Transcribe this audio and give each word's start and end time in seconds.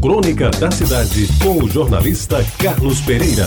Crônica 0.00 0.48
da 0.52 0.70
Cidade, 0.70 1.28
com 1.44 1.62
o 1.62 1.68
jornalista 1.68 2.38
Carlos 2.58 3.02
Pereira. 3.02 3.46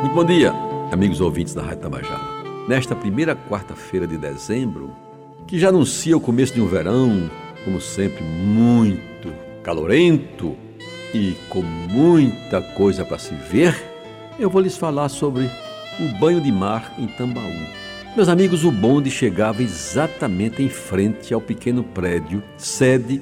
Muito 0.00 0.14
bom 0.14 0.24
dia, 0.24 0.54
amigos 0.90 1.20
ouvintes 1.20 1.52
da 1.52 1.60
Rádio 1.60 1.82
Tabajara. 1.82 2.24
Nesta 2.66 2.96
primeira 2.96 3.36
quarta-feira 3.36 4.06
de 4.06 4.16
dezembro, 4.16 4.90
que 5.46 5.58
já 5.58 5.68
anuncia 5.68 6.16
o 6.16 6.20
começo 6.20 6.54
de 6.54 6.62
um 6.62 6.66
verão, 6.66 7.30
como 7.62 7.78
sempre, 7.78 8.24
muito 8.24 9.34
calorento 9.62 10.56
e 11.12 11.36
com 11.50 11.60
muita 11.60 12.62
coisa 12.62 13.04
para 13.04 13.18
se 13.18 13.34
ver, 13.34 13.76
eu 14.38 14.48
vou 14.48 14.62
lhes 14.62 14.78
falar 14.78 15.10
sobre 15.10 15.44
o 16.00 16.18
banho 16.18 16.40
de 16.40 16.50
mar 16.50 16.94
em 16.98 17.06
Tambaú. 17.06 17.66
Meus 18.16 18.30
amigos, 18.30 18.64
o 18.64 18.72
bonde 18.72 19.10
chegava 19.10 19.62
exatamente 19.62 20.62
em 20.62 20.70
frente 20.70 21.34
ao 21.34 21.40
pequeno 21.40 21.84
prédio, 21.84 22.42
sede 22.56 23.20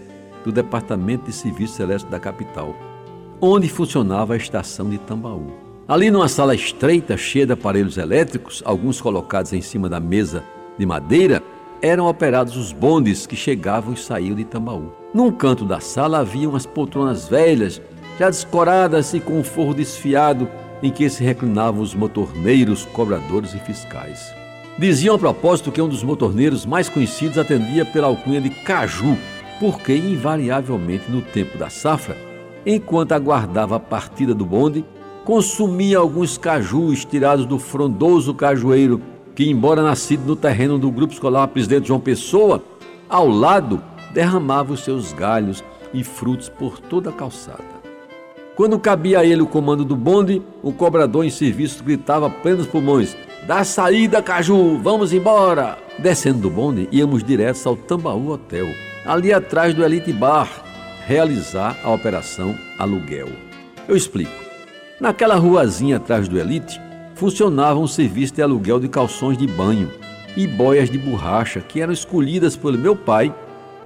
do 0.49 0.53
Departamento 0.53 1.27
de 1.27 1.33
Serviço 1.33 1.75
Celeste 1.75 2.09
da 2.09 2.19
capital, 2.19 2.75
onde 3.39 3.69
funcionava 3.69 4.33
a 4.33 4.37
estação 4.37 4.89
de 4.89 4.97
Tambaú. 4.97 5.53
Ali, 5.87 6.11
numa 6.11 6.27
sala 6.27 6.55
estreita, 6.55 7.19
cheia 7.19 7.45
de 7.45 7.53
aparelhos 7.53 7.99
elétricos, 7.99 8.63
alguns 8.65 8.99
colocados 8.99 9.53
em 9.53 9.61
cima 9.61 9.91
da 9.91 10.01
mesa 10.01 10.43
de 10.79 10.87
madeira, 10.87 11.43
eram 11.83 12.07
operados 12.07 12.57
os 12.57 12.73
bondes 12.73 13.27
que 13.27 13.37
chegavam 13.37 13.93
e 13.93 13.97
saíam 13.97 14.35
de 14.35 14.45
Tambaú. 14.45 14.91
Num 15.13 15.31
canto 15.31 15.67
da 15.67 15.81
sala 15.81 16.21
havia 16.21 16.49
umas 16.49 16.65
poltronas 16.65 17.29
velhas, 17.29 17.81
já 18.19 18.31
descoradas 18.31 19.13
e 19.13 19.21
com 19.21 19.39
um 19.39 19.45
forro 19.45 19.75
desfiado, 19.75 20.49
em 20.83 20.91
que 20.91 21.11
se 21.11 21.23
reclinavam 21.23 21.83
os 21.83 21.95
motorneiros, 21.95 22.87
cobradores 22.87 23.53
e 23.53 23.59
fiscais. 23.59 24.33
Diziam 24.79 25.15
a 25.15 25.19
propósito 25.19 25.71
que 25.71 25.83
um 25.83 25.89
dos 25.89 26.03
motorneiros 26.03 26.65
mais 26.65 26.89
conhecidos 26.89 27.37
atendia 27.37 27.85
pela 27.85 28.07
alcunha 28.07 28.41
de 28.41 28.49
Caju, 28.49 29.19
porque 29.59 29.95
invariavelmente 29.95 31.11
no 31.11 31.21
tempo 31.21 31.59
da 31.59 31.69
safra, 31.69 32.17
enquanto 32.65 33.13
aguardava 33.13 33.77
a 33.77 33.81
partida 33.81 34.35
do 34.35 34.45
bonde, 34.45 34.85
consumia 35.25 35.99
alguns 35.99 36.39
cajus 36.39 37.05
tirados 37.05 37.45
do 37.45 37.59
frondoso 37.59 38.35
cajueiro 38.35 39.01
que, 39.35 39.49
embora 39.49 39.83
nascido 39.83 40.27
no 40.27 40.35
terreno 40.35 40.79
do 40.79 40.91
Grupo 40.91 41.13
Escolar 41.13 41.47
Presidente 41.49 41.89
João 41.89 42.01
Pessoa, 42.01 42.63
ao 43.09 43.29
lado 43.29 43.83
derramava 44.13 44.73
os 44.73 44.85
seus 44.85 45.13
galhos 45.13 45.63
e 45.93 46.03
frutos 46.03 46.49
por 46.49 46.79
toda 46.79 47.11
a 47.11 47.13
calçada. 47.13 47.79
Quando 48.57 48.79
cabia 48.79 49.21
a 49.21 49.25
ele 49.25 49.43
o 49.43 49.47
comando 49.47 49.85
do 49.85 49.95
bonde, 49.95 50.43
o 50.63 50.73
cobrador 50.73 51.25
em 51.25 51.31
serviço 51.31 51.85
gritava 51.85 52.27
a 52.27 52.31
plenos 52.31 52.67
pulmões: 52.67 53.17
Dá 53.47 53.63
saída, 53.63 54.21
Caju, 54.21 54.79
vamos 54.79 55.13
embora! 55.13 55.79
Descendo 55.99 56.41
do 56.41 56.51
bonde, 56.51 56.89
íamos 56.91 57.23
direto 57.23 57.69
ao 57.69 57.77
Tambaú 57.77 58.31
Hotel, 58.31 58.67
ali 59.05 59.33
atrás 59.33 59.75
do 59.75 59.85
Elite 59.85 60.13
Bar, 60.13 60.49
realizar 61.07 61.77
a 61.83 61.91
operação 61.91 62.55
aluguel. 62.79 63.29
Eu 63.89 63.97
explico. 63.97 64.33
Naquela 65.01 65.37
ruazinha 65.37 65.97
atrás 65.97 66.29
do 66.29 66.39
Elite, 66.39 66.81
funcionava 67.15 67.79
um 67.79 67.87
serviço 67.87 68.35
de 68.35 68.43
aluguel 68.43 68.79
de 68.79 68.89
calções 68.89 69.39
de 69.39 69.47
banho 69.47 69.91
e 70.37 70.47
boias 70.47 70.91
de 70.91 70.99
borracha 70.99 71.61
que 71.61 71.81
eram 71.81 71.93
escolhidas 71.93 72.57
pelo 72.57 72.79
meu 72.79 72.95
pai, 72.95 73.35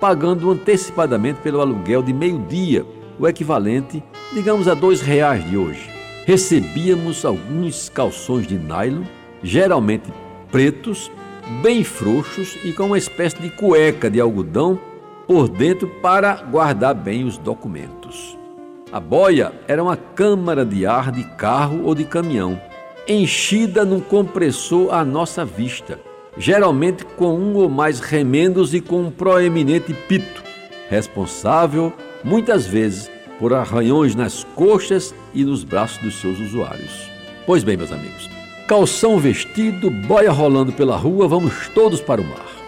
pagando 0.00 0.50
antecipadamente 0.50 1.40
pelo 1.40 1.60
aluguel 1.60 2.02
de 2.02 2.12
meio-dia, 2.12 2.84
o 3.18 3.28
equivalente, 3.28 4.02
digamos, 4.32 4.66
a 4.66 4.74
dois 4.74 5.00
reais 5.00 5.48
de 5.48 5.56
hoje. 5.56 5.88
Recebíamos 6.26 7.24
alguns 7.24 7.88
calções 7.88 8.46
de 8.46 8.56
nylon 8.56 9.04
geralmente 9.42 10.12
pretos, 10.50 11.10
bem 11.62 11.82
frouxos 11.82 12.56
e 12.64 12.72
com 12.72 12.84
uma 12.86 12.98
espécie 12.98 13.40
de 13.40 13.50
cueca 13.50 14.10
de 14.10 14.20
algodão 14.20 14.78
por 15.32 15.48
dentro 15.48 15.88
para 15.88 16.34
guardar 16.42 16.94
bem 16.94 17.24
os 17.24 17.38
documentos. 17.38 18.36
A 18.92 19.00
boia 19.00 19.50
era 19.66 19.82
uma 19.82 19.96
câmara 19.96 20.62
de 20.62 20.84
ar 20.84 21.10
de 21.10 21.24
carro 21.36 21.84
ou 21.84 21.94
de 21.94 22.04
caminhão, 22.04 22.60
enchida 23.08 23.82
num 23.82 23.98
compressor 23.98 24.92
à 24.92 25.02
nossa 25.02 25.42
vista, 25.42 25.98
geralmente 26.36 27.06
com 27.16 27.34
um 27.34 27.54
ou 27.54 27.70
mais 27.70 27.98
remendos 27.98 28.74
e 28.74 28.80
com 28.82 29.04
um 29.04 29.10
proeminente 29.10 29.94
pito, 30.06 30.42
responsável, 30.90 31.94
muitas 32.22 32.66
vezes, 32.66 33.10
por 33.38 33.54
arranhões 33.54 34.14
nas 34.14 34.44
coxas 34.54 35.14
e 35.32 35.46
nos 35.46 35.64
braços 35.64 35.96
dos 36.02 36.20
seus 36.20 36.38
usuários. 36.38 37.10
Pois 37.46 37.64
bem, 37.64 37.78
meus 37.78 37.90
amigos, 37.90 38.28
Calção 38.68 39.18
vestido, 39.18 39.90
boia 39.90 40.30
rolando 40.30 40.72
pela 40.72 40.94
rua, 40.94 41.26
vamos 41.26 41.68
todos 41.68 42.02
para 42.02 42.20
o 42.20 42.24
mar. 42.24 42.61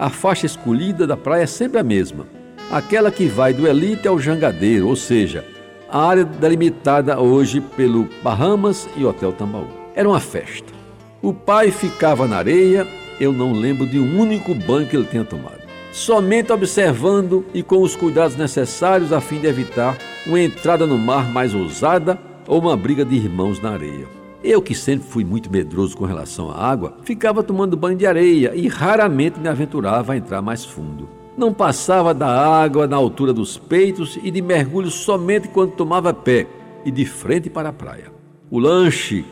A 0.00 0.08
faixa 0.08 0.46
escolhida 0.46 1.06
da 1.06 1.14
praia 1.14 1.42
é 1.42 1.46
sempre 1.46 1.78
a 1.78 1.82
mesma, 1.82 2.26
aquela 2.70 3.10
que 3.10 3.26
vai 3.26 3.52
do 3.52 3.68
Elite 3.68 4.08
ao 4.08 4.18
Jangadeiro, 4.18 4.88
ou 4.88 4.96
seja, 4.96 5.44
a 5.90 6.02
área 6.02 6.24
delimitada 6.24 7.20
hoje 7.20 7.60
pelo 7.60 8.08
Bahamas 8.22 8.88
e 8.96 9.04
Hotel 9.04 9.30
Tambaú. 9.30 9.68
Era 9.94 10.08
uma 10.08 10.18
festa. 10.18 10.72
O 11.20 11.34
pai 11.34 11.70
ficava 11.70 12.26
na 12.26 12.38
areia, 12.38 12.86
eu 13.20 13.30
não 13.30 13.52
lembro 13.52 13.86
de 13.86 13.98
um 13.98 14.18
único 14.18 14.54
banho 14.54 14.88
que 14.88 14.96
ele 14.96 15.04
tenha 15.04 15.22
tomado. 15.22 15.60
Somente 15.92 16.50
observando 16.50 17.44
e 17.52 17.62
com 17.62 17.82
os 17.82 17.94
cuidados 17.94 18.38
necessários 18.38 19.12
a 19.12 19.20
fim 19.20 19.38
de 19.38 19.48
evitar 19.48 19.98
uma 20.26 20.40
entrada 20.40 20.86
no 20.86 20.96
mar 20.96 21.30
mais 21.30 21.54
ousada 21.54 22.18
ou 22.48 22.58
uma 22.58 22.74
briga 22.74 23.04
de 23.04 23.16
irmãos 23.16 23.60
na 23.60 23.72
areia. 23.72 24.19
Eu, 24.42 24.62
que 24.62 24.74
sempre 24.74 25.06
fui 25.06 25.22
muito 25.22 25.52
medroso 25.52 25.96
com 25.96 26.06
relação 26.06 26.50
à 26.50 26.56
água, 26.56 26.96
ficava 27.04 27.42
tomando 27.42 27.76
banho 27.76 27.98
de 27.98 28.06
areia 28.06 28.54
e 28.54 28.68
raramente 28.68 29.38
me 29.38 29.48
aventurava 29.48 30.14
a 30.14 30.16
entrar 30.16 30.40
mais 30.40 30.64
fundo. 30.64 31.08
Não 31.36 31.52
passava 31.52 32.14
da 32.14 32.28
água 32.28 32.86
na 32.86 32.96
altura 32.96 33.32
dos 33.32 33.58
peitos 33.58 34.18
e 34.22 34.30
de 34.30 34.40
mergulho 34.40 34.90
somente 34.90 35.48
quando 35.48 35.72
tomava 35.72 36.14
pé 36.14 36.46
e 36.84 36.90
de 36.90 37.04
frente 37.04 37.50
para 37.50 37.68
a 37.68 37.72
praia. 37.72 38.10
O 38.50 38.58
lanche 38.58 39.24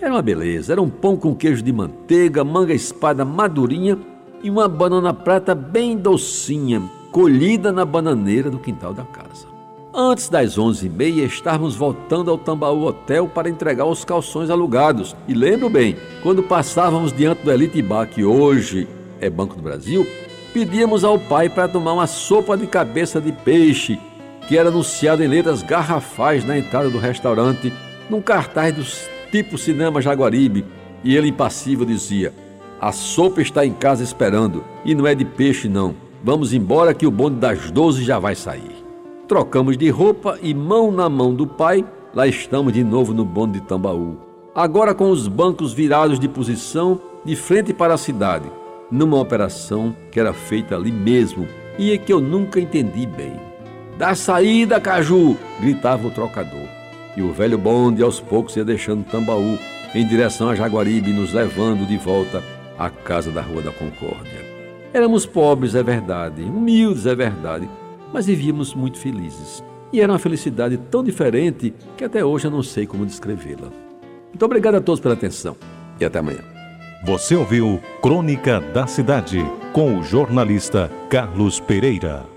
era 0.00 0.12
uma 0.12 0.22
beleza, 0.22 0.72
era 0.72 0.80
um 0.80 0.90
pão 0.90 1.16
com 1.16 1.34
queijo 1.34 1.62
de 1.62 1.72
manteiga, 1.72 2.44
manga 2.44 2.74
espada 2.74 3.24
madurinha 3.24 3.98
e 4.42 4.50
uma 4.50 4.68
banana 4.68 5.12
prata 5.12 5.54
bem 5.54 5.96
docinha, 5.96 6.82
colhida 7.10 7.72
na 7.72 7.84
bananeira 7.84 8.50
do 8.50 8.58
quintal 8.58 8.94
da 8.94 9.04
casa. 9.04 9.49
Antes 9.92 10.28
das 10.28 10.56
onze 10.56 10.86
e 10.86 10.88
meia, 10.88 11.24
estávamos 11.24 11.74
voltando 11.74 12.30
ao 12.30 12.38
Tambaú 12.38 12.84
Hotel 12.84 13.26
para 13.26 13.50
entregar 13.50 13.86
os 13.86 14.04
calções 14.04 14.48
alugados. 14.48 15.16
E 15.26 15.34
lembro 15.34 15.68
bem, 15.68 15.96
quando 16.22 16.44
passávamos 16.44 17.12
diante 17.12 17.42
do 17.42 17.50
Elite 17.50 17.82
Bar, 17.82 18.06
que 18.06 18.24
hoje 18.24 18.86
é 19.20 19.28
Banco 19.28 19.56
do 19.56 19.62
Brasil, 19.62 20.06
pedíamos 20.54 21.02
ao 21.02 21.18
pai 21.18 21.48
para 21.48 21.66
tomar 21.66 21.94
uma 21.94 22.06
sopa 22.06 22.56
de 22.56 22.68
cabeça 22.68 23.20
de 23.20 23.32
peixe, 23.32 23.98
que 24.46 24.56
era 24.56 24.68
anunciada 24.68 25.24
em 25.24 25.28
letras 25.28 25.60
garrafais 25.60 26.44
na 26.44 26.56
entrada 26.56 26.88
do 26.88 26.98
restaurante, 26.98 27.72
num 28.08 28.22
cartaz 28.22 28.72
dos 28.72 29.08
tipo 29.32 29.58
Cinema 29.58 30.00
Jaguaribe. 30.00 30.64
E 31.02 31.16
ele, 31.16 31.30
impassível, 31.30 31.84
dizia: 31.84 32.32
A 32.80 32.92
sopa 32.92 33.42
está 33.42 33.66
em 33.66 33.72
casa 33.72 34.04
esperando, 34.04 34.62
e 34.84 34.94
não 34.94 35.04
é 35.04 35.16
de 35.16 35.24
peixe, 35.24 35.68
não. 35.68 35.96
Vamos 36.22 36.52
embora 36.52 36.94
que 36.94 37.08
o 37.08 37.10
bonde 37.10 37.40
das 37.40 37.72
doze 37.72 38.04
já 38.04 38.20
vai 38.20 38.36
sair. 38.36 38.79
Trocamos 39.30 39.78
de 39.78 39.88
roupa 39.90 40.40
e, 40.42 40.52
mão 40.52 40.90
na 40.90 41.08
mão 41.08 41.32
do 41.32 41.46
pai, 41.46 41.86
lá 42.12 42.26
estamos 42.26 42.72
de 42.72 42.82
novo 42.82 43.14
no 43.14 43.24
bonde 43.24 43.60
de 43.60 43.64
Tambaú. 43.64 44.16
Agora 44.52 44.92
com 44.92 45.08
os 45.08 45.28
bancos 45.28 45.72
virados 45.72 46.18
de 46.18 46.28
posição 46.28 47.00
de 47.24 47.36
frente 47.36 47.72
para 47.72 47.94
a 47.94 47.96
cidade, 47.96 48.50
numa 48.90 49.20
operação 49.20 49.94
que 50.10 50.18
era 50.18 50.32
feita 50.32 50.74
ali 50.74 50.90
mesmo 50.90 51.46
e 51.78 51.92
é 51.92 51.96
que 51.96 52.12
eu 52.12 52.20
nunca 52.20 52.58
entendi 52.58 53.06
bem. 53.06 53.34
Da 53.96 54.16
saída, 54.16 54.80
Caju! 54.80 55.36
gritava 55.60 56.08
o 56.08 56.10
trocador. 56.10 56.66
E 57.16 57.22
o 57.22 57.32
velho 57.32 57.56
bonde 57.56 58.02
aos 58.02 58.18
poucos 58.18 58.56
ia 58.56 58.64
deixando 58.64 59.04
Tambaú 59.04 59.56
em 59.94 60.04
direção 60.08 60.48
a 60.48 60.56
Jaguaribe, 60.56 61.12
nos 61.12 61.32
levando 61.32 61.86
de 61.86 61.96
volta 61.98 62.42
à 62.76 62.90
casa 62.90 63.30
da 63.30 63.42
Rua 63.42 63.62
da 63.62 63.70
Concórdia. 63.70 64.44
Éramos 64.92 65.24
pobres, 65.24 65.76
é 65.76 65.84
verdade, 65.84 66.42
humildes, 66.42 67.06
é 67.06 67.14
verdade, 67.14 67.68
mas 68.12 68.26
vivíamos 68.26 68.74
muito 68.74 68.98
felizes. 68.98 69.62
E 69.92 70.00
era 70.00 70.12
uma 70.12 70.18
felicidade 70.18 70.76
tão 70.90 71.02
diferente 71.02 71.74
que 71.96 72.04
até 72.04 72.24
hoje 72.24 72.46
eu 72.46 72.50
não 72.50 72.62
sei 72.62 72.86
como 72.86 73.04
descrevê-la. 73.04 73.70
Muito 74.28 74.44
obrigado 74.44 74.76
a 74.76 74.80
todos 74.80 75.00
pela 75.00 75.14
atenção 75.14 75.56
e 75.98 76.04
até 76.04 76.18
amanhã. 76.18 76.44
Você 77.04 77.34
ouviu 77.34 77.80
Crônica 78.02 78.60
da 78.60 78.86
Cidade 78.86 79.44
com 79.72 79.98
o 79.98 80.02
jornalista 80.02 80.90
Carlos 81.08 81.58
Pereira. 81.58 82.30